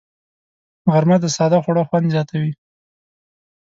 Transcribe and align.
غرمه 0.93 1.17
د 1.21 1.25
ساده 1.35 1.57
خوړو 1.63 1.87
خوند 1.89 2.05
زیاتوي 2.13 2.51